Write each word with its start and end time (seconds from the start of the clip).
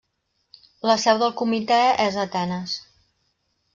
La 0.91 0.95
seu 1.03 1.21
del 1.23 1.35
Comitè 1.41 1.79
és 2.09 2.17
a 2.21 2.25
Atenes. 2.31 2.75